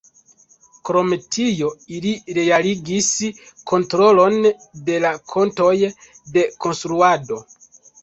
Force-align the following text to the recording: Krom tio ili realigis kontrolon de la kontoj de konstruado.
Krom 0.89 1.11
tio 1.35 1.69
ili 1.97 2.13
realigis 2.39 3.11
kontrolon 3.75 4.51
de 4.91 4.99
la 5.07 5.15
kontoj 5.37 5.73
de 6.37 6.51
konstruado. 6.69 7.45